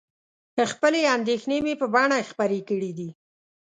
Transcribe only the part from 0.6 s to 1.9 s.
خپلې اندېښنې مې په